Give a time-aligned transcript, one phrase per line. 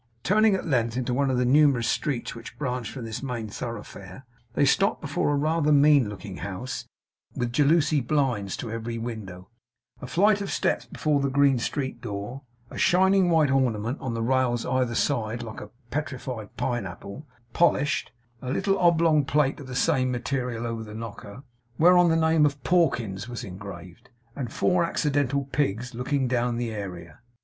[0.23, 4.25] Turning, at length, into one of the numerous streets which branched from this main thoroughfare,
[4.55, 6.87] they stopped before a rather mean looking house
[7.35, 9.47] with jalousie blinds to every window;
[10.01, 12.41] a flight of steps before the green street door;
[12.71, 18.11] a shining white ornament on the rails on either side like a petrified pineapple, polished;
[18.41, 21.43] a little oblong plate of the same material over the knocker
[21.77, 27.19] whereon the name of 'Pawkins' was engraved; and four accidental pigs looking down the area.